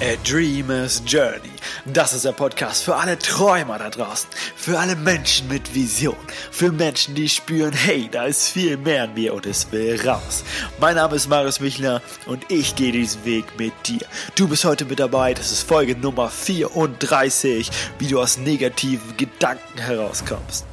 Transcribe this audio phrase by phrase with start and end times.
[0.00, 1.50] A Dreamer's Journey.
[1.84, 4.30] Das ist der Podcast für alle Träumer da draußen.
[4.54, 6.16] Für alle Menschen mit Vision.
[6.52, 10.44] Für Menschen, die spüren, hey, da ist viel mehr in mir und es will raus.
[10.78, 14.06] Mein Name ist Marius Michler und ich gehe diesen Weg mit dir.
[14.36, 15.34] Du bist heute mit dabei.
[15.34, 17.68] Das ist Folge Nummer 34,
[17.98, 20.64] wie du aus negativen Gedanken herauskommst.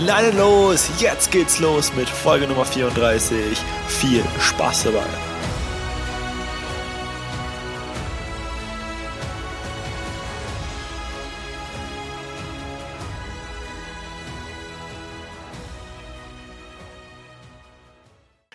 [0.00, 3.56] Leine los, jetzt geht's los mit Folge Nummer 34.
[3.86, 5.31] Viel Spaß dabei.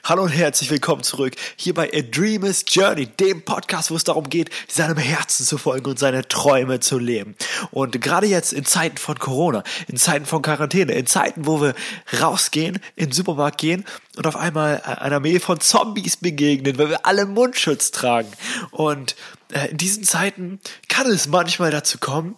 [0.09, 4.29] Hallo und herzlich willkommen zurück hier bei A Dreamer's Journey, dem Podcast, wo es darum
[4.29, 7.35] geht, seinem Herzen zu folgen und seine Träume zu leben.
[7.71, 11.75] Und gerade jetzt in Zeiten von Corona, in Zeiten von Quarantäne, in Zeiten, wo wir
[12.21, 13.83] rausgehen, in den Supermarkt gehen
[14.15, 18.31] und auf einmal einer Armee von Zombies begegnen, weil wir alle Mundschutz tragen.
[18.71, 19.17] Und
[19.51, 22.35] äh, in diesen Zeiten kann es manchmal dazu kommen,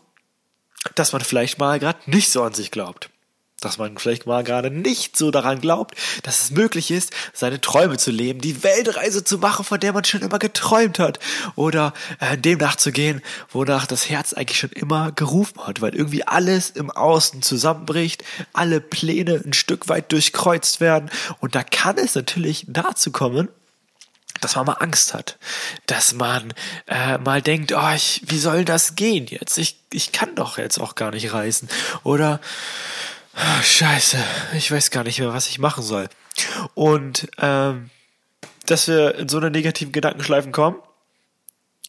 [0.96, 3.12] dass man vielleicht mal gerade nicht so an sich glaubt
[3.60, 7.98] dass man vielleicht mal gerade nicht so daran glaubt, dass es möglich ist, seine Träume
[7.98, 11.20] zu leben, die Weltreise zu machen, von der man schon immer geträumt hat,
[11.56, 13.22] oder äh, dem nachzugehen,
[13.52, 18.82] wonach das Herz eigentlich schon immer gerufen hat, weil irgendwie alles im Außen zusammenbricht, alle
[18.82, 23.50] Pläne ein Stück weit durchkreuzt werden, und da kann es natürlich dazu kommen,
[24.42, 25.38] dass man mal Angst hat,
[25.86, 26.54] dass man
[26.88, 29.58] äh, mal denkt, oh, ich, wie soll das gehen jetzt?
[29.58, 31.68] Ich, ich kann doch jetzt auch gar nicht reisen.
[32.04, 32.40] Oder
[33.42, 34.18] Ah, scheiße,
[34.58, 36.10] ich weiß gar nicht mehr, was ich machen soll.
[36.74, 37.90] Und ähm,
[38.66, 40.78] dass wir in so eine negativen Gedankenschleifen kommen,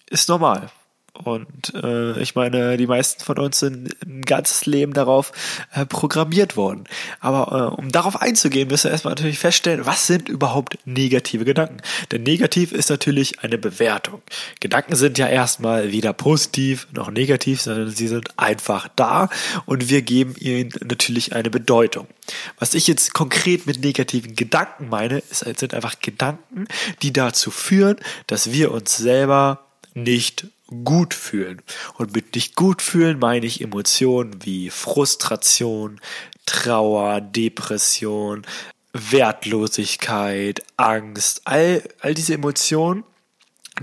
[0.08, 0.70] ist normal.
[1.12, 5.32] Und äh, ich meine, die meisten von uns sind ein ganzes Leben darauf
[5.72, 6.84] äh, programmiert worden.
[7.20, 11.78] Aber äh, um darauf einzugehen, müssen wir erstmal natürlich feststellen, was sind überhaupt negative Gedanken?
[12.10, 14.22] Denn negativ ist natürlich eine Bewertung.
[14.60, 19.28] Gedanken sind ja erstmal weder positiv noch negativ, sondern sie sind einfach da
[19.66, 22.06] und wir geben ihnen natürlich eine Bedeutung.
[22.58, 26.66] Was ich jetzt konkret mit negativen Gedanken meine, ist, sind einfach Gedanken,
[27.02, 27.96] die dazu führen,
[28.26, 30.46] dass wir uns selber nicht
[30.84, 31.62] gut fühlen.
[31.96, 36.00] Und mit nicht gut fühlen meine ich Emotionen wie Frustration,
[36.46, 38.46] Trauer, Depression,
[38.92, 43.04] Wertlosigkeit, Angst, all, all diese Emotionen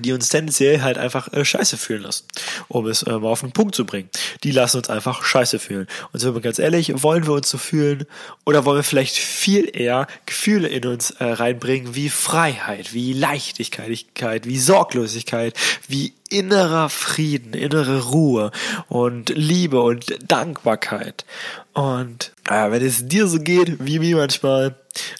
[0.01, 2.25] die uns tendenziell halt einfach äh, scheiße fühlen lassen,
[2.67, 4.09] um es äh, mal auf den Punkt zu bringen.
[4.43, 5.87] Die lassen uns einfach scheiße fühlen.
[6.11, 8.05] Und sind wir ganz ehrlich, wollen wir uns so fühlen
[8.45, 14.45] oder wollen wir vielleicht viel eher Gefühle in uns äh, reinbringen wie Freiheit, wie Leichtigkeit,
[14.45, 15.53] wie Sorglosigkeit,
[15.87, 18.51] wie innerer Frieden, innere Ruhe
[18.87, 21.25] und Liebe und Dankbarkeit.
[21.73, 24.75] Und äh, wenn es dir so geht wie mir manchmal,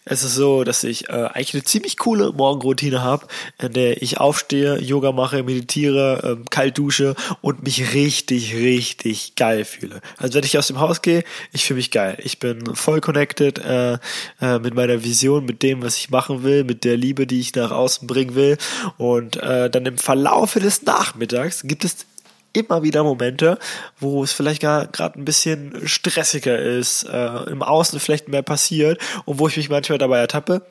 [0.06, 3.28] es ist so, dass ich äh, eigentlich eine ziemlich coole Morgenroutine habe,
[3.62, 9.66] in der ich aufstehe, Yoga mache, meditiere, äh, kalt dusche und mich richtig, richtig geil
[9.66, 10.02] fühle.
[10.18, 12.18] Also wenn ich aus dem Haus gehe, ich fühle mich geil.
[12.24, 14.00] Ich bin voll connected äh,
[14.42, 17.54] äh, mit meiner Vision, mit dem, was ich machen will, mit der Liebe, die ich
[17.54, 18.58] nach außen bringen will.
[18.98, 22.06] Und äh, dann im Verlaufe des Nachmittags gibt es
[22.54, 23.60] immer wieder Momente,
[24.00, 29.38] wo es vielleicht gerade ein bisschen stressiger ist, äh, im Außen vielleicht mehr passiert und
[29.38, 30.64] wo ich mich manchmal dabei ertappe.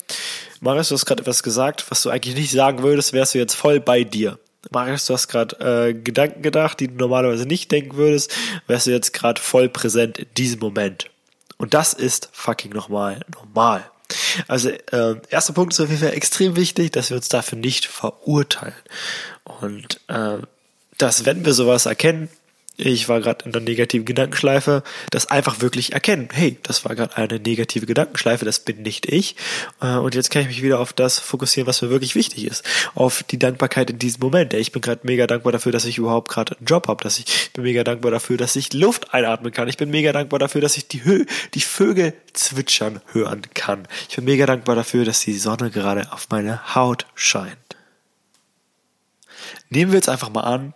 [0.60, 3.54] Marius, du hast gerade etwas gesagt, was du eigentlich nicht sagen würdest, wärst du jetzt
[3.54, 4.38] voll bei dir.
[4.72, 8.34] Marius, du hast gerade äh, Gedanken gedacht, die du normalerweise nicht denken würdest,
[8.66, 11.08] wärst du jetzt gerade voll präsent in diesem Moment.
[11.56, 13.88] Und das ist fucking nochmal normal.
[14.48, 17.86] Also äh, erster Punkt ist auf jeden Fall extrem wichtig, dass wir uns dafür nicht
[17.86, 18.74] verurteilen.
[19.44, 20.38] Und äh,
[20.98, 22.28] dass wenn wir sowas erkennen,
[22.76, 26.28] ich war gerade in der negativen Gedankenschleife, das einfach wirklich erkennen.
[26.32, 29.36] Hey, das war gerade eine negative Gedankenschleife, das bin nicht ich.
[29.80, 32.64] Äh, und jetzt kann ich mich wieder auf das fokussieren, was mir wirklich wichtig ist.
[32.94, 34.52] Auf die Dankbarkeit in diesem Moment.
[34.54, 37.02] Ich bin gerade mega dankbar dafür, dass ich überhaupt gerade einen Job habe.
[37.02, 39.68] Dass ich, ich bin mega dankbar dafür, dass ich Luft einatmen kann.
[39.68, 43.88] Ich bin mega dankbar dafür, dass ich die, Hö die Vögel zwitschern hören kann.
[44.08, 47.56] Ich bin mega dankbar dafür, dass die Sonne gerade auf meine Haut scheint.
[49.70, 50.74] Nehmen wir jetzt einfach mal an,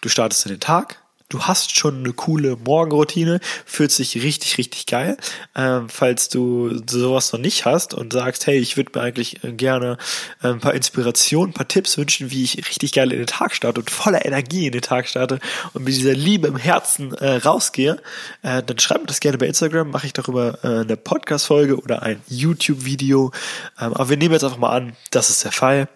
[0.00, 4.86] Du startest in den Tag, du hast schon eine coole Morgenroutine, fühlt sich richtig, richtig
[4.86, 5.16] geil.
[5.54, 9.52] Ähm, falls du sowas noch nicht hast und sagst, hey, ich würde mir eigentlich äh,
[9.52, 9.98] gerne
[10.42, 13.54] äh, ein paar Inspirationen, ein paar Tipps wünschen, wie ich richtig geil in den Tag
[13.54, 15.40] starte und voller Energie in den Tag starte
[15.72, 18.00] und mit dieser Liebe im Herzen äh, rausgehe,
[18.42, 22.02] äh, dann schreib mir das gerne bei Instagram, mache ich darüber äh, eine Podcast-Folge oder
[22.02, 23.32] ein YouTube-Video.
[23.80, 25.88] Ähm, aber wir nehmen jetzt einfach mal an, das ist der Fall.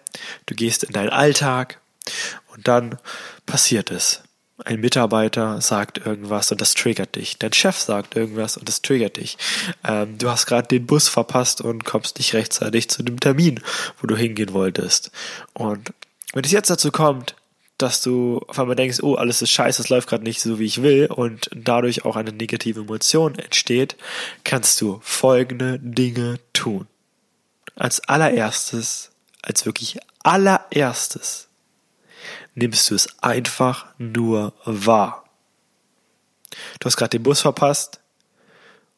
[0.45, 1.79] Du gehst in deinen Alltag,
[2.47, 2.97] und dann
[3.45, 4.23] passiert es.
[4.63, 7.37] Ein Mitarbeiter sagt irgendwas und das triggert dich.
[7.39, 9.37] Dein Chef sagt irgendwas und das triggert dich.
[9.83, 13.59] Ähm, du hast gerade den Bus verpasst und kommst nicht rechtzeitig zu dem Termin,
[13.99, 15.11] wo du hingehen wolltest.
[15.53, 15.93] Und
[16.33, 17.35] wenn es jetzt dazu kommt,
[17.81, 20.65] dass du auf einmal denkst, oh, alles ist scheiße, es läuft gerade nicht so, wie
[20.65, 23.95] ich will und dadurch auch eine negative Emotion entsteht,
[24.43, 26.87] kannst du folgende Dinge tun.
[27.75, 29.09] Als allererstes,
[29.41, 31.47] als wirklich allererstes,
[32.55, 35.25] nimmst du es einfach nur wahr.
[36.79, 38.01] Du hast gerade den Bus verpasst,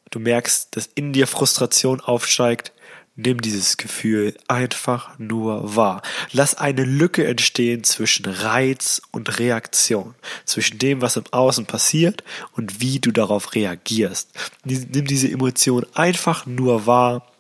[0.10, 2.72] du merkst, dass in dir Frustration aufsteigt,
[3.16, 6.02] nimm dieses Gefühl einfach nur wahr.
[6.32, 10.16] Lass eine Lücke entstehen zwischen Reiz und Reaktion,
[10.46, 12.24] zwischen dem, was im Außen passiert
[12.54, 14.32] und wie du darauf reagierst.
[14.64, 17.32] Nimm diese Emotion einfach nur wahr,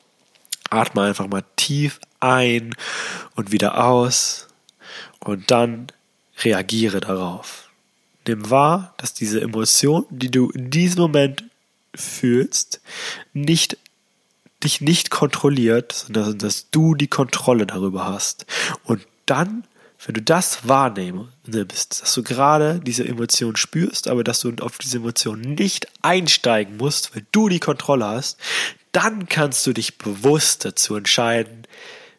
[0.69, 2.75] atme einfach mal tief ein
[3.35, 4.47] und wieder aus
[5.19, 5.87] und dann
[6.43, 7.69] reagiere darauf.
[8.27, 11.43] Nimm wahr, dass diese Emotion, die du in diesem Moment
[11.93, 12.81] fühlst,
[13.33, 13.77] nicht
[14.63, 18.45] dich nicht kontrolliert, sondern dass du die Kontrolle darüber hast.
[18.85, 19.65] Und dann,
[20.05, 24.97] wenn du das wahrnimmst, dass du gerade diese Emotion spürst, aber dass du auf diese
[24.97, 28.37] Emotion nicht einsteigen musst, weil du die Kontrolle hast,
[28.93, 31.67] dann kannst du dich bewusst dazu entscheiden,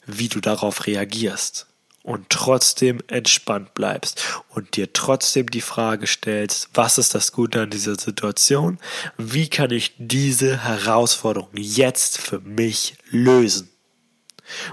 [0.07, 1.67] wie du darauf reagierst
[2.05, 7.71] und trotzdem entspannt bleibst und dir trotzdem die Frage stellst, was ist das Gute an
[7.71, 8.79] dieser Situation?
[9.17, 13.71] Wie kann ich diese Herausforderung jetzt für mich lösen?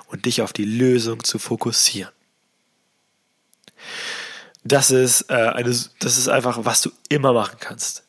[0.07, 2.11] Und dich auf die Lösung zu fokussieren.
[4.65, 5.69] Das ist äh, eine,
[5.99, 8.03] das ist einfach, was du immer machen kannst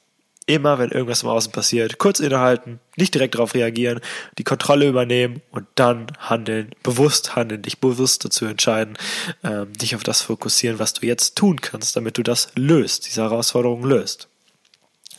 [0.46, 4.00] immer, wenn irgendwas im Außen passiert, kurz innehalten, nicht direkt darauf reagieren,
[4.38, 8.96] die Kontrolle übernehmen und dann handeln, bewusst handeln, dich bewusst dazu entscheiden,
[9.42, 13.22] ähm, dich auf das fokussieren, was du jetzt tun kannst, damit du das löst, diese
[13.22, 14.28] Herausforderung löst.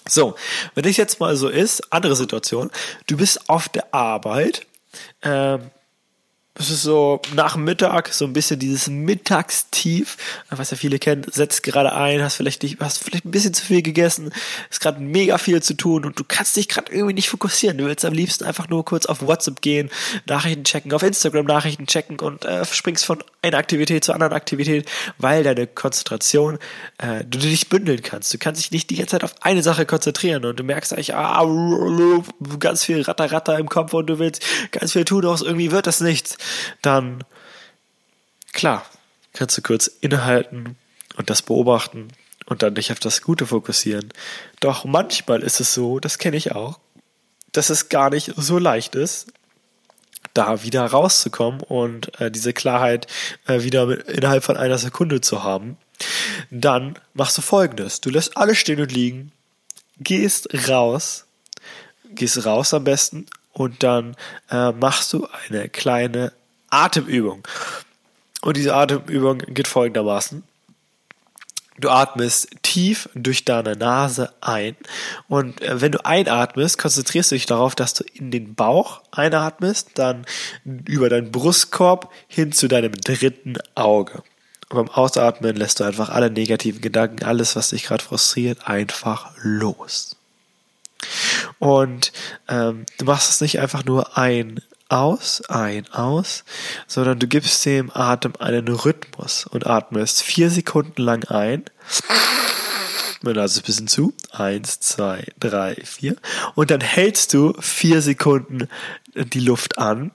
[0.08, 0.36] So,
[0.76, 2.70] wenn das jetzt mal so ist, andere Situation,
[3.08, 4.66] du bist auf der Arbeit,
[5.22, 5.72] ähm,
[6.56, 10.18] es ist so nach Mittag, so ein bisschen dieses Mittagstief,
[10.52, 13.66] was ja viele kennen, setzt gerade ein, hast vielleicht nicht, hast vielleicht ein bisschen zu
[13.66, 14.32] viel gegessen,
[14.70, 17.80] ist gerade mega viel zu tun und du kannst dich gerade irgendwie nicht fokussieren.
[17.80, 19.90] Du willst am liebsten einfach nur kurz auf WhatsApp gehen,
[20.28, 24.88] Nachrichten checken, auf Instagram Nachrichten checken und äh, springst von einer Aktivität zur anderen Aktivität,
[25.18, 26.60] weil deine Konzentration,
[27.00, 28.32] äh, du dich bündeln kannst.
[28.32, 31.16] Du kannst dich nicht die ganze Zeit auf eine Sache konzentrieren und du merkst eigentlich,
[31.16, 31.44] ah,
[32.60, 35.88] ganz viel Ratter, Ratter im Kopf und du willst ganz viel tun, doch irgendwie wird
[35.88, 36.38] das nichts
[36.82, 37.24] dann
[38.52, 38.86] klar,
[39.34, 40.78] kannst du kurz innehalten
[41.18, 42.10] und das beobachten
[42.46, 44.10] und dann dich auf das Gute fokussieren.
[44.60, 46.80] Doch manchmal ist es so, das kenne ich auch,
[47.52, 49.28] dass es gar nicht so leicht ist,
[50.34, 53.08] da wieder rauszukommen und äh, diese Klarheit
[53.48, 55.78] äh, wieder innerhalb von einer Sekunde zu haben.
[56.50, 58.02] Dann machst du folgendes.
[58.02, 59.32] Du lässt alles stehen und liegen,
[60.00, 61.26] gehst raus,
[62.10, 64.16] gehst raus am besten und dann
[64.52, 66.34] äh, machst du eine kleine
[66.70, 67.48] Atemübung.
[68.42, 70.44] Und diese Atemübung geht folgendermaßen.
[71.80, 74.76] Du atmest tief durch deine Nase ein
[75.28, 79.92] und äh, wenn du einatmest, konzentrierst du dich darauf, dass du in den Bauch einatmest,
[79.96, 80.26] dann
[80.64, 84.22] über deinen Brustkorb hin zu deinem dritten Auge.
[84.70, 89.32] Und beim Ausatmen lässt du einfach alle negativen Gedanken, alles, was dich gerade frustriert, einfach
[89.42, 90.16] los.
[91.60, 92.12] Und
[92.48, 96.44] ähm, du machst es nicht einfach nur ein aus, ein, aus,
[96.88, 101.66] sondern du gibst dem Atem einen Rhythmus und atmest vier Sekunden lang ein.
[103.22, 104.14] Man es ein bisschen zu.
[104.32, 106.18] Eins, zwei, drei, vier.
[106.56, 108.68] Und dann hältst du vier Sekunden
[109.16, 110.12] die Luft an.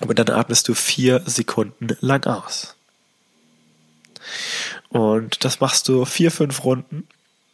[0.00, 2.76] Und dann atmest du vier Sekunden lang aus.
[4.90, 7.08] Und das machst du vier, fünf Runden.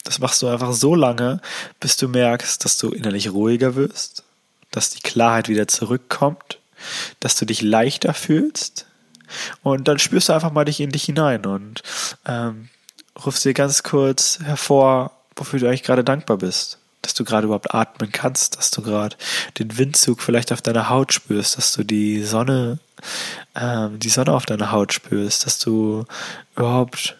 [0.05, 1.41] Das machst du einfach so lange,
[1.81, 4.23] bis du merkst, dass du innerlich ruhiger wirst,
[4.71, 6.59] dass die Klarheit wieder zurückkommt,
[7.21, 8.87] dass du dich leichter fühlst
[9.63, 11.83] und dann spürst du einfach mal dich in dich hinein und
[12.27, 12.69] ähm,
[13.25, 16.79] rufst dir ganz kurz hervor, wofür du eigentlich gerade dankbar bist.
[17.03, 19.17] Dass du gerade überhaupt atmen kannst, dass du gerade
[19.59, 22.79] den Windzug vielleicht auf deiner Haut spürst, dass du die Sonne,
[23.55, 26.07] ähm, die Sonne auf deiner Haut spürst, dass du
[26.57, 27.17] überhaupt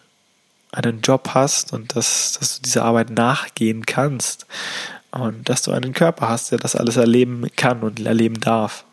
[0.75, 4.45] einen Job hast und dass, dass du dieser Arbeit nachgehen kannst
[5.11, 8.85] und dass du einen Körper hast, der das alles erleben kann und erleben darf.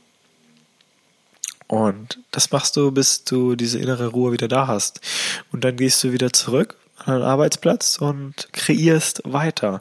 [1.66, 5.00] Und das machst du, bis du diese innere Ruhe wieder da hast.
[5.52, 9.80] Und dann gehst du wieder zurück an den Arbeitsplatz und kreierst weiter.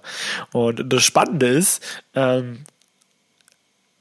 [0.51, 1.83] Und das Spannende ist,
[2.15, 2.63] ähm,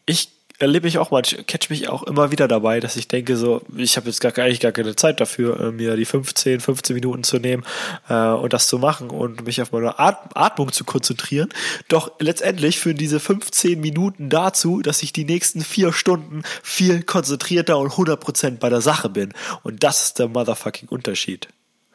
[0.07, 0.31] ich
[0.61, 3.97] erlebe ich auch mal, catch mich auch immer wieder dabei, dass ich denke so, ich
[3.97, 7.39] habe jetzt gar, eigentlich gar keine Zeit dafür, äh, mir die 15, 15 Minuten zu
[7.39, 7.65] nehmen
[8.09, 11.49] äh, und das zu machen und mich auf meine Atmung zu konzentrieren.
[11.89, 17.79] Doch letztendlich führen diese 15 Minuten dazu, dass ich die nächsten vier Stunden viel konzentrierter
[17.79, 19.33] und 100% bei der Sache bin.
[19.63, 21.49] Und das ist der motherfucking Unterschied.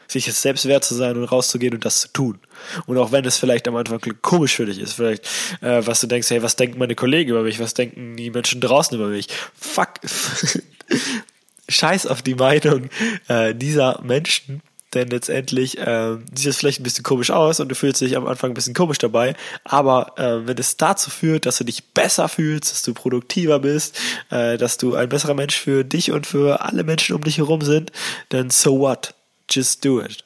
[0.07, 2.39] Sich es selbst wert zu sein und rauszugehen und das zu tun.
[2.85, 5.25] Und auch wenn es vielleicht am Anfang komisch für dich ist, vielleicht,
[5.62, 8.62] äh, was du denkst, hey, was denken meine Kollegen über mich, was denken die Menschen
[8.62, 9.27] draußen über mich?
[9.59, 9.93] Fuck.
[11.69, 12.89] Scheiß auf die Meinung
[13.27, 14.62] äh, dieser Menschen,
[14.95, 18.25] denn letztendlich äh, sieht es vielleicht ein bisschen komisch aus und du fühlst dich am
[18.25, 22.29] Anfang ein bisschen komisch dabei, aber äh, wenn es dazu führt, dass du dich besser
[22.29, 26.62] fühlst, dass du produktiver bist, äh, dass du ein besserer Mensch für dich und für
[26.62, 27.91] alle Menschen um dich herum sind,
[28.29, 29.13] dann so what?
[29.49, 30.23] Just do it.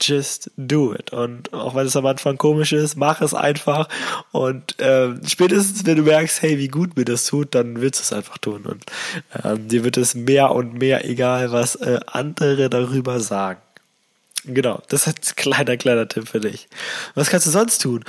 [0.00, 1.12] Just do it.
[1.12, 3.88] Und auch wenn es am Anfang komisch ist, mach es einfach.
[4.32, 8.02] Und äh, spätestens, wenn du merkst, hey, wie gut mir das tut, dann willst du
[8.02, 8.64] es einfach tun.
[8.64, 8.84] Und
[9.44, 13.60] äh, dir wird es mehr und mehr egal, was äh, andere darüber sagen.
[14.44, 16.68] Genau, das ist ein kleiner, kleiner Tipp für dich.
[17.14, 18.04] Was kannst du sonst tun?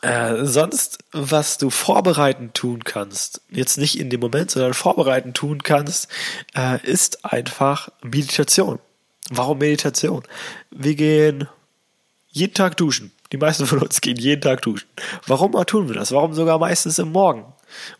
[0.00, 5.62] Äh, sonst, was du vorbereitend tun kannst, jetzt nicht in dem Moment, sondern vorbereitend tun
[5.62, 6.08] kannst,
[6.56, 8.78] äh, ist einfach Meditation.
[9.30, 10.22] Warum Meditation?
[10.70, 11.48] Wir gehen
[12.28, 13.12] jeden Tag duschen.
[13.32, 14.86] Die meisten von uns gehen jeden Tag duschen.
[15.26, 16.12] Warum tun wir das?
[16.12, 17.52] Warum sogar meistens im Morgen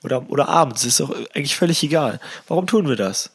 [0.02, 0.84] oder, oder abends?
[0.84, 2.20] Ist doch eigentlich völlig egal.
[2.46, 3.30] Warum tun wir das?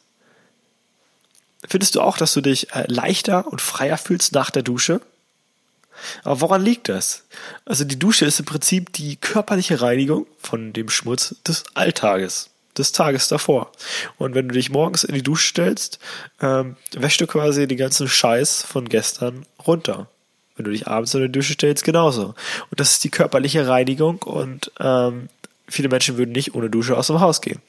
[1.68, 5.00] Findest du auch, dass du dich äh, leichter und freier fühlst nach der Dusche?
[6.22, 7.24] Aber woran liegt das?
[7.64, 12.92] Also die Dusche ist im Prinzip die körperliche Reinigung von dem Schmutz des Alltages, des
[12.92, 13.72] Tages davor.
[14.18, 15.98] Und wenn du dich morgens in die Dusche stellst,
[16.40, 20.08] ähm, wäschst du quasi den ganzen Scheiß von gestern runter.
[20.56, 22.34] Wenn du dich abends in die Dusche stellst, genauso.
[22.70, 25.28] Und das ist die körperliche Reinigung und ähm,
[25.68, 27.60] viele Menschen würden nicht ohne Dusche aus dem Haus gehen.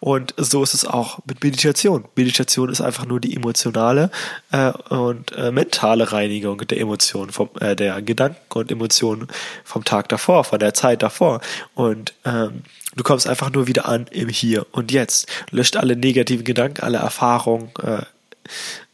[0.00, 2.04] Und so ist es auch mit Meditation.
[2.16, 4.10] Meditation ist einfach nur die emotionale
[4.50, 9.28] äh, und äh, mentale Reinigung der Emotionen, vom, äh, der Gedanken und Emotionen
[9.64, 11.40] vom Tag davor, von der Zeit davor.
[11.74, 12.62] Und ähm,
[12.96, 15.28] du kommst einfach nur wieder an im Hier und Jetzt.
[15.50, 18.02] Löscht alle negativen Gedanken, alle Erfahrungen äh,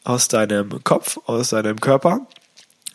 [0.04, 2.26] aus deinem Kopf, aus deinem Körper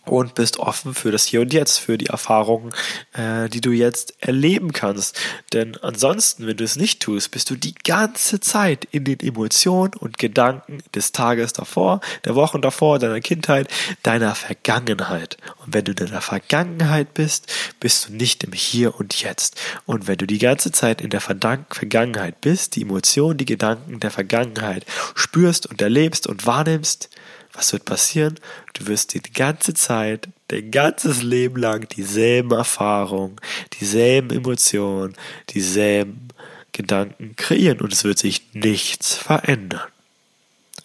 [0.06, 2.74] und bist offen für das Hier und Jetzt, für die Erfahrungen,
[3.14, 5.20] äh, die du jetzt erleben kannst.
[5.54, 9.94] Denn ansonsten, wenn du es nicht tust, bist du die ganze Zeit in den Emotionen
[9.94, 13.68] und Gedanken des Tages davor, der Wochen davor, deiner Kindheit,
[14.04, 15.38] deiner Vergangenheit.
[15.66, 19.60] Und wenn du in deiner Vergangenheit bist, bist du nicht im Hier und Jetzt.
[19.86, 24.12] Und wenn du die ganze Zeit in der Vergangenheit bist, die Emotionen, die Gedanken der
[24.12, 24.86] Vergangenheit
[25.16, 27.10] spürst und erlebst und wahrnimmst,
[27.56, 28.40] was wird passieren?
[28.74, 33.38] Du wirst die ganze Zeit, dein ganzes Leben lang dieselben Erfahrungen,
[33.80, 35.16] dieselben Emotionen,
[35.50, 36.30] dieselben
[36.72, 39.88] Gedanken kreieren und es wird sich nichts verändern.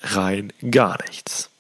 [0.02, 1.50] Rein gar nichts.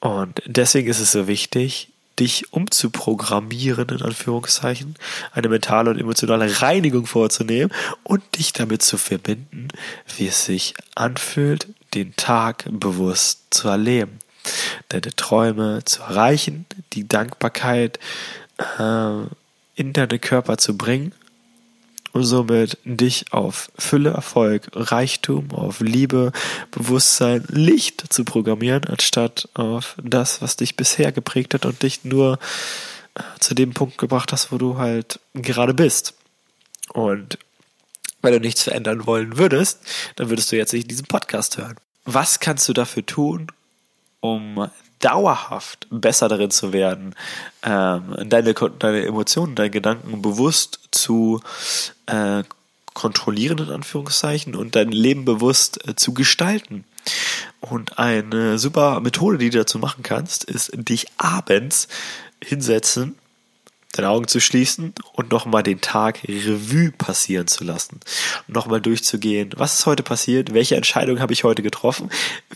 [0.00, 4.94] Und deswegen ist es so wichtig, dich umzuprogrammieren, in Anführungszeichen,
[5.32, 7.72] eine mentale und emotionale Reinigung vorzunehmen
[8.04, 9.68] und dich damit zu verbinden,
[10.16, 14.18] wie es sich anfühlt, den Tag bewusst zu erleben,
[14.88, 17.98] deine Träume zu erreichen, die Dankbarkeit
[18.78, 19.22] äh,
[19.74, 21.12] in deinen Körper zu bringen
[22.16, 26.32] und somit dich auf Fülle, Erfolg, Reichtum, auf Liebe,
[26.70, 32.38] Bewusstsein, Licht zu programmieren, anstatt auf das, was dich bisher geprägt hat und dich nur
[33.16, 36.14] äh, zu dem Punkt gebracht hast, wo du halt gerade bist.
[36.94, 37.38] Und
[38.22, 39.80] wenn du nichts verändern wollen würdest,
[40.16, 41.76] dann würdest du jetzt nicht diesen Podcast hören.
[42.06, 43.48] Was kannst du dafür tun,
[44.20, 44.70] um
[45.06, 47.14] dauerhaft besser darin zu werden,
[47.62, 51.40] ähm, deine, deine Emotionen, deine Gedanken bewusst zu
[52.06, 52.42] äh,
[52.92, 56.84] kontrollieren, in Anführungszeichen, und dein Leben bewusst äh, zu gestalten.
[57.60, 61.86] Und eine super Methode, die du dazu machen kannst, ist dich abends
[62.42, 63.16] hinsetzen
[63.96, 68.00] deine Augen zu schließen und nochmal den Tag Revue passieren zu lassen.
[68.46, 72.10] Nochmal durchzugehen, was ist heute passiert, welche Entscheidung habe ich heute getroffen,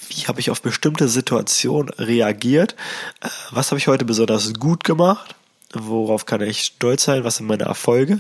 [0.09, 2.77] wie habe ich auf bestimmte Situationen reagiert,
[3.21, 5.35] äh, was habe ich heute besonders gut gemacht,
[5.73, 8.19] worauf kann ich stolz sein, was sind meine Erfolge?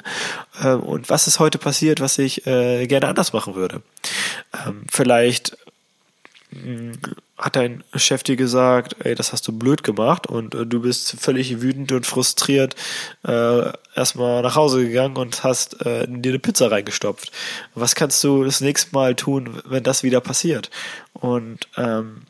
[0.62, 3.83] Äh, und was ist heute passiert, was ich äh, gerne anders machen würde.
[4.67, 5.57] Ähm, vielleicht
[7.38, 11.16] hat dein Chef dir gesagt, ey, das hast du blöd gemacht und äh, du bist
[11.19, 12.75] völlig wütend und frustriert
[13.26, 17.33] äh, erstmal nach Hause gegangen und hast äh, dir eine Pizza reingestopft.
[17.75, 20.71] Was kannst du das nächste Mal tun, wenn das wieder passiert?
[21.12, 22.23] Und ähm,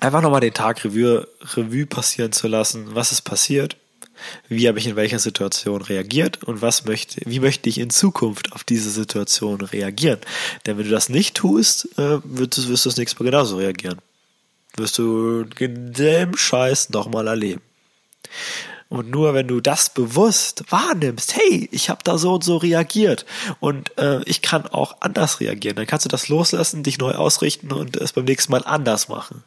[0.00, 3.76] einfach nochmal den Tag Revue, Revue passieren zu lassen, was ist passiert,
[4.48, 8.52] wie habe ich in welcher Situation reagiert und was möchte, wie möchte ich in Zukunft
[8.52, 10.20] auf diese Situation reagieren?
[10.66, 13.56] Denn wenn du das nicht tust, äh, wirst, du, wirst du das nächste Mal genauso
[13.56, 13.98] reagieren.
[14.76, 17.62] Wirst du denselben Scheiß nochmal erleben.
[18.90, 23.24] Und nur wenn du das bewusst wahrnimmst, hey, ich habe da so und so reagiert
[23.60, 27.72] und äh, ich kann auch anders reagieren, dann kannst du das loslassen, dich neu ausrichten
[27.72, 29.44] und es beim nächsten Mal anders machen.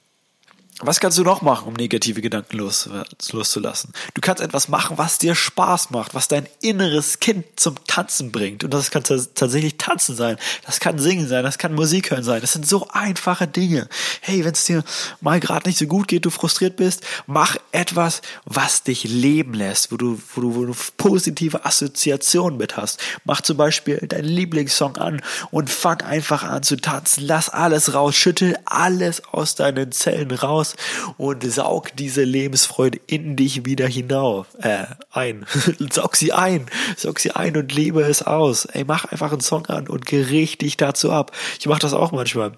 [0.85, 2.89] Was kannst du noch machen, um negative Gedanken los,
[3.31, 3.93] loszulassen?
[4.15, 8.65] Du kannst etwas machen, was dir Spaß macht, was dein inneres Kind zum Tanzen bringt.
[8.65, 10.35] Und das kann tatsächlich Tanzen sein,
[10.65, 12.41] das kann Singen sein, das kann Musik hören sein.
[12.41, 13.87] Das sind so einfache Dinge.
[14.19, 14.83] Hey, wenn es dir
[15.21, 19.89] mal gerade nicht so gut geht, du frustriert bist, mach etwas, was dich leben lässt,
[19.93, 22.99] wo du, wo du, wo du positive Assoziationen mit hast.
[23.23, 27.23] Mach zum Beispiel deinen Lieblingssong an und fang einfach an zu tanzen.
[27.25, 30.72] Lass alles raus, schüttel alles aus deinen Zellen raus
[31.17, 35.45] und saug diese Lebensfreude in dich wieder hinauf, äh, ein.
[35.91, 36.65] saug sie ein,
[36.97, 38.65] saug sie ein und lebe es aus.
[38.65, 41.31] Ey, mach einfach einen Song an und geh richtig dazu ab.
[41.59, 42.53] Ich mach das auch manchmal.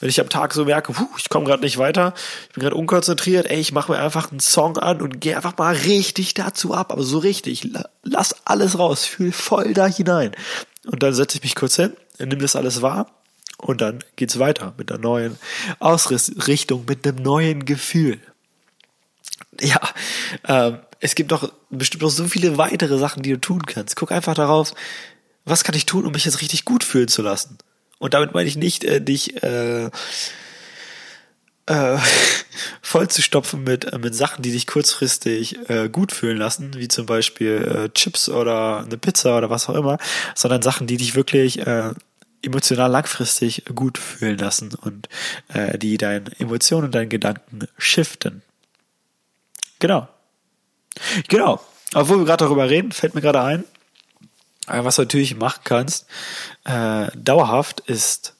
[0.00, 2.14] Wenn ich am Tag so merke, puh, ich komme gerade nicht weiter,
[2.48, 5.56] ich bin gerade unkonzentriert, ey, ich mache mir einfach einen Song an und geh einfach
[5.56, 7.68] mal richtig dazu ab, aber so richtig.
[8.02, 10.32] Lass alles raus, fühl voll da hinein.
[10.86, 13.06] Und dann setze ich mich kurz hin, nimm das alles wahr
[13.60, 15.38] und dann geht's weiter mit einer neuen
[15.78, 18.20] Ausrichtung, mit einem neuen Gefühl.
[19.60, 19.80] Ja,
[20.46, 23.96] ähm, es gibt doch bestimmt noch so viele weitere Sachen, die du tun kannst.
[23.96, 24.74] Guck einfach darauf,
[25.44, 27.58] was kann ich tun, um mich jetzt richtig gut fühlen zu lassen.
[27.98, 29.90] Und damit meine ich nicht, äh, dich äh,
[31.66, 31.98] äh,
[32.82, 36.88] voll zu stopfen mit, äh, mit Sachen, die dich kurzfristig äh, gut fühlen lassen, wie
[36.88, 39.98] zum Beispiel äh, Chips oder eine Pizza oder was auch immer,
[40.34, 41.90] sondern Sachen, die dich wirklich äh,
[42.42, 45.08] emotional langfristig gut fühlen lassen und
[45.48, 48.42] äh, die deine Emotionen und deinen Gedanken shiften.
[49.78, 50.08] Genau.
[51.28, 51.60] Genau.
[51.94, 53.64] Obwohl wir gerade darüber reden, fällt mir gerade ein,
[54.68, 56.06] äh, was du natürlich machen kannst,
[56.64, 58.34] äh, dauerhaft ist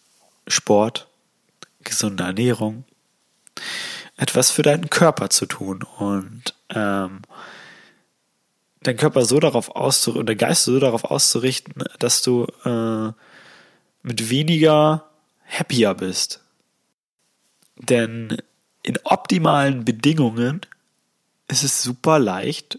[0.47, 1.09] Sport,
[1.83, 2.85] gesunde Ernährung,
[4.17, 7.23] etwas für deinen Körper zu tun und ähm,
[8.83, 13.13] deinen Körper so darauf auszurichten, oder Geist so darauf auszurichten, dass du äh,
[14.03, 15.11] mit weniger
[15.47, 16.41] happier bist.
[17.77, 18.37] Denn
[18.83, 20.61] in optimalen Bedingungen
[21.49, 22.79] ist es super leicht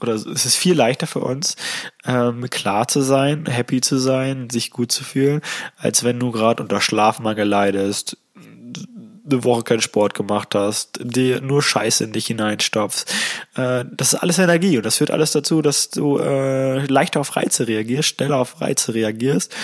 [0.00, 1.56] oder es ist viel leichter für uns,
[2.04, 5.40] ähm, klar zu sein, happy zu sein, sich gut zu fühlen,
[5.76, 8.16] als wenn du gerade unter Schlafmangel leidest,
[9.30, 13.12] eine Woche keinen Sport gemacht hast, dir nur Scheiße in dich hineinstopfst.
[13.56, 17.36] Äh, das ist alles Energie und das führt alles dazu, dass du äh, leichter auf
[17.36, 19.54] Reize reagierst, schneller auf Reize reagierst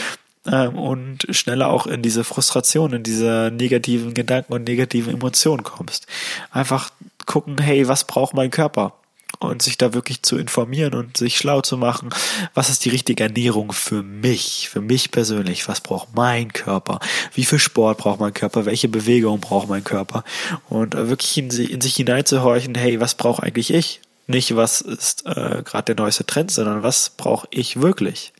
[0.50, 6.06] ähm, und schneller auch in diese Frustration, in diese negativen Gedanken und negativen Emotionen kommst.
[6.50, 6.90] Einfach
[7.26, 8.94] gucken, hey, was braucht mein Körper?
[9.40, 12.10] Und sich da wirklich zu informieren und sich schlau zu machen,
[12.54, 17.00] was ist die richtige Ernährung für mich, für mich persönlich, was braucht mein Körper,
[17.34, 20.22] wie viel Sport braucht mein Körper, welche Bewegung braucht mein Körper
[20.68, 24.00] und wirklich in, in sich hineinzuhorchen, hey, was brauche eigentlich ich?
[24.28, 28.32] Nicht, was ist äh, gerade der neueste Trend, sondern was brauche ich wirklich?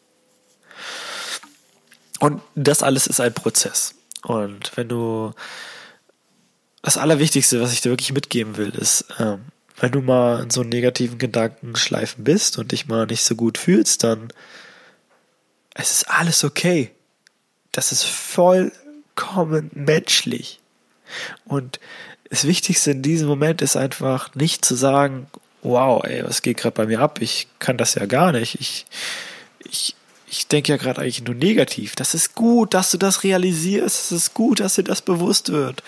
[2.24, 3.96] Und das alles ist ein Prozess.
[4.22, 5.34] Und wenn du
[6.80, 9.44] das Allerwichtigste, was ich dir wirklich mitgeben will, ist, ähm,
[9.76, 14.04] wenn du mal in so negativen Gedankenschleifen bist und dich mal nicht so gut fühlst,
[14.04, 14.32] dann
[15.74, 16.92] es ist alles okay.
[17.72, 20.60] Das ist vollkommen menschlich.
[21.44, 21.78] Und
[22.30, 25.26] das Wichtigste in diesem Moment ist einfach nicht zu sagen,
[25.60, 27.20] wow, ey, was geht gerade bei mir ab?
[27.20, 28.58] Ich kann das ja gar nicht.
[28.60, 28.86] Ich,
[29.58, 29.94] ich,
[30.36, 31.94] ich denke ja gerade eigentlich nur negativ.
[31.94, 34.06] Das ist gut, dass du das realisierst.
[34.06, 35.82] Es ist gut, dass dir das bewusst wird.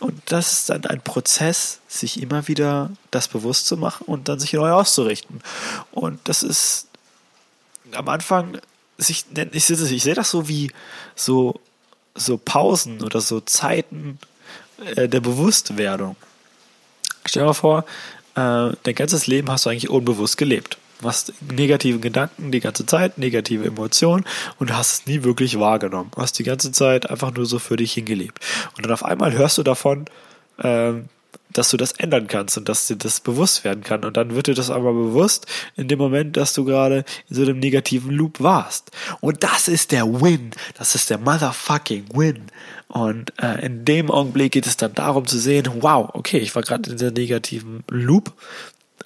[0.00, 4.40] Und das ist dann ein Prozess, sich immer wieder das bewusst zu machen und dann
[4.40, 5.42] sich neu auszurichten.
[5.92, 6.88] Und das ist
[7.92, 8.58] am Anfang,
[8.96, 10.70] ich, ich, ich sehe das so wie
[11.14, 11.60] so,
[12.14, 14.18] so Pausen oder so Zeiten
[14.96, 16.16] äh, der Bewusstwerdung.
[17.26, 17.84] Stell dir mal vor,
[18.34, 23.18] äh, dein ganzes Leben hast du eigentlich unbewusst gelebt hast negative Gedanken die ganze Zeit,
[23.18, 24.24] negative Emotionen
[24.58, 26.10] und hast es nie wirklich wahrgenommen.
[26.14, 28.38] Du hast die ganze Zeit einfach nur so für dich hingelebt.
[28.76, 30.06] Und dann auf einmal hörst du davon,
[30.62, 31.08] ähm,
[31.54, 34.04] dass du das ändern kannst und dass dir das bewusst werden kann.
[34.04, 37.42] Und dann wird dir das aber bewusst in dem Moment, dass du gerade in so
[37.42, 38.90] einem negativen Loop warst.
[39.20, 40.50] Und das ist der Win.
[40.76, 42.42] Das ist der motherfucking Win.
[42.88, 46.62] Und äh, in dem Augenblick geht es dann darum zu sehen, wow, okay, ich war
[46.62, 48.32] gerade in dieser negativen Loop.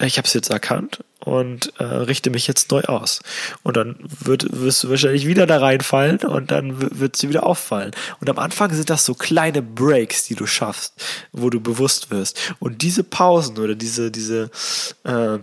[0.01, 3.19] Ich habe es jetzt erkannt und äh, richte mich jetzt neu aus.
[3.63, 7.91] Und dann wird, wirst du wahrscheinlich wieder da reinfallen und dann wird sie wieder auffallen.
[8.21, 10.93] Und am Anfang sind das so kleine Breaks, die du schaffst,
[11.33, 12.53] wo du bewusst wirst.
[12.59, 14.49] Und diese Pausen oder diese, diese,
[15.03, 15.39] äh,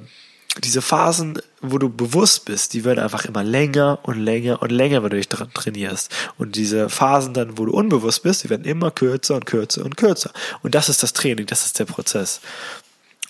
[0.65, 5.03] diese Phasen, wo du bewusst bist, die werden einfach immer länger und länger und länger,
[5.03, 6.11] wenn du dich dran trainierst.
[6.39, 9.99] Und diese Phasen dann, wo du unbewusst bist, die werden immer kürzer und kürzer und
[9.99, 10.31] kürzer.
[10.63, 12.41] Und das ist das Training, das ist der Prozess.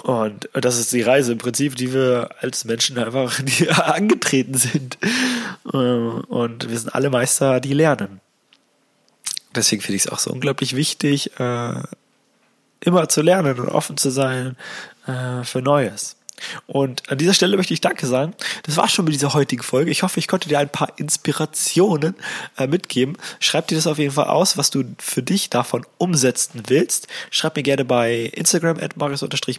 [0.07, 3.41] Und das ist die Reise im Prinzip, die wir als Menschen einfach
[3.77, 4.99] angetreten sind.
[5.73, 8.21] Äh, und wir sind alle Meister, die lernen.
[9.53, 11.83] Deswegen finde ich es auch so unglaublich wichtig, äh,
[12.79, 14.57] immer zu lernen und offen zu sein
[15.09, 16.15] äh, für Neues.
[16.67, 18.35] Und an dieser Stelle möchte ich Danke sagen.
[18.65, 19.91] Das war schon mit dieser heutigen Folge.
[19.91, 22.15] Ich hoffe, ich konnte dir ein paar Inspirationen
[22.59, 23.17] äh, mitgeben.
[23.41, 27.09] Schreib dir das auf jeden Fall aus, was du für dich davon umsetzen willst.
[27.31, 28.97] Schreib mir gerne bei Instagram at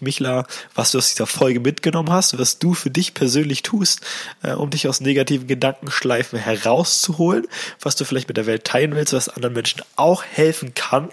[0.02, 4.02] michler was du aus dieser Folge mitgenommen hast, was du für dich persönlich tust,
[4.44, 7.48] äh, um dich aus negativen Gedankenschleifen herauszuholen,
[7.82, 11.10] was du vielleicht mit der Welt teilen willst, was anderen Menschen auch helfen kann.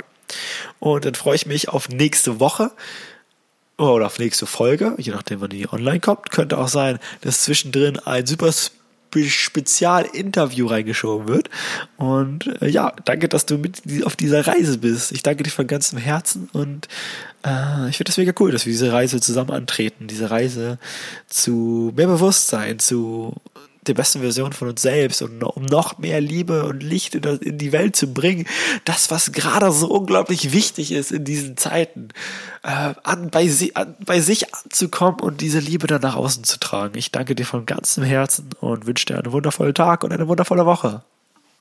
[0.78, 2.70] Und dann freue ich mich auf nächste Woche
[3.76, 6.30] oder auf nächste Folge, je nachdem, wann die online kommt.
[6.30, 8.52] Könnte auch sein, dass zwischendrin ein super
[9.22, 11.50] Spezialinterview reingeschoben wird.
[11.96, 15.12] Und äh, ja, danke, dass du mit auf dieser Reise bist.
[15.12, 16.88] Ich danke dir von ganzem Herzen und
[17.44, 20.08] äh, ich finde das mega cool, dass wir diese Reise zusammen antreten.
[20.08, 20.78] Diese Reise
[21.28, 23.34] zu mehr Bewusstsein, zu
[23.88, 27.72] der besten Version von uns selbst und um noch mehr Liebe und Licht in die
[27.72, 28.46] Welt zu bringen.
[28.84, 32.08] Das, was gerade so unglaublich wichtig ist in diesen Zeiten,
[32.62, 36.98] äh, an, bei, an, bei sich anzukommen und diese Liebe dann nach außen zu tragen.
[36.98, 40.66] Ich danke dir von ganzem Herzen und wünsche dir einen wundervollen Tag und eine wundervolle
[40.66, 41.02] Woche.